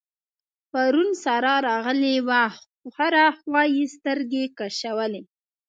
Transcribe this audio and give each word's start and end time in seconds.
پرون 0.71 1.09
سارا 1.23 1.55
راغلې 1.69 2.15
وه؛ 2.27 2.43
هره 2.97 3.25
خوا 3.39 3.63
يې 3.75 3.85
سترګې 3.95 4.43
کشولې. 4.59 5.21